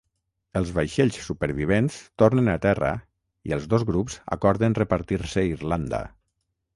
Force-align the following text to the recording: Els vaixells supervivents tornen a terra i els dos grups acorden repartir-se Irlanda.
Els 0.59 0.69
vaixells 0.77 1.17
supervivents 1.25 1.97
tornen 2.21 2.49
a 2.53 2.57
terra 2.63 2.89
i 3.49 3.53
els 3.59 3.67
dos 3.75 3.85
grups 3.91 4.15
acorden 4.37 4.79
repartir-se 4.81 5.45
Irlanda. 5.51 6.01